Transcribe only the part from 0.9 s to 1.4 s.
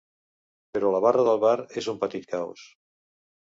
la barra del